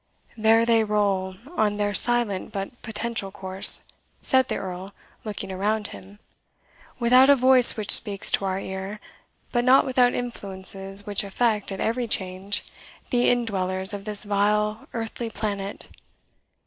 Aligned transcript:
"There 0.35 0.65
they 0.65 0.83
roll, 0.83 1.35
on 1.55 1.77
their 1.77 1.93
silent 1.93 2.51
but 2.51 2.81
potential 2.81 3.29
course," 3.29 3.83
said 4.23 4.47
the 4.47 4.55
Earl, 4.57 4.95
looking 5.23 5.51
around 5.51 5.89
him, 5.89 6.17
"without 6.97 7.29
a 7.29 7.35
voice 7.35 7.77
which 7.77 7.91
speaks 7.91 8.31
to 8.31 8.45
our 8.45 8.59
ear, 8.59 8.99
but 9.51 9.63
not 9.63 9.85
without 9.85 10.15
influences 10.15 11.05
which 11.05 11.23
affect, 11.23 11.71
at 11.71 11.79
every 11.79 12.07
change, 12.07 12.63
the 13.11 13.29
indwellers 13.29 13.93
of 13.93 14.05
this 14.05 14.23
vile, 14.23 14.87
earthly 14.91 15.29
planet. 15.29 15.85